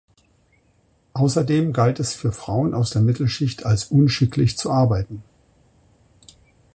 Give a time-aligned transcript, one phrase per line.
[1.13, 5.21] Außerdem galt es für Frauen aus der Mittelschicht als unschicklich zu arbeiten.